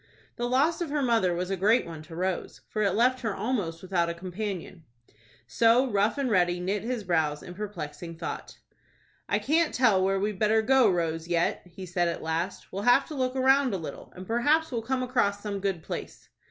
The 0.35 0.49
loss 0.49 0.81
of 0.81 0.89
her 0.89 1.03
mother 1.03 1.35
was 1.35 1.51
a 1.51 1.55
great 1.55 1.85
one 1.85 2.01
to 2.01 2.15
Rose, 2.15 2.61
for 2.69 2.81
it 2.81 2.95
left 2.95 3.19
her 3.21 3.35
almost 3.35 3.83
without 3.83 4.09
a 4.09 4.15
companion. 4.15 4.83
So 5.45 5.87
Rough 5.91 6.17
and 6.17 6.27
Ready 6.31 6.59
knit 6.59 6.81
his 6.81 7.03
brows 7.03 7.43
in 7.43 7.53
perplexing 7.53 8.17
thought. 8.17 8.57
"I 9.29 9.37
can't 9.37 9.75
tell 9.75 10.03
where 10.03 10.19
we'd 10.19 10.39
better 10.39 10.63
go, 10.63 10.89
Rose, 10.89 11.27
yet," 11.27 11.61
he 11.67 11.85
said 11.85 12.07
at 12.07 12.23
last. 12.23 12.73
"We'll 12.73 12.81
have 12.81 13.05
to 13.09 13.13
look 13.13 13.35
round 13.35 13.75
a 13.75 13.77
little, 13.77 14.11
and 14.15 14.25
perhaps 14.25 14.71
we'll 14.71 14.81
come 14.81 15.03
across 15.03 15.43
some 15.43 15.59
good 15.59 15.83
place." 15.83 16.29